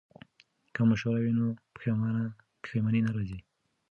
که 0.73 0.81
مشوره 0.89 1.19
وي 1.21 1.31
نو 1.37 1.45
پښیماني 2.63 3.01
نه 3.05 3.11
راځي. 3.15 3.39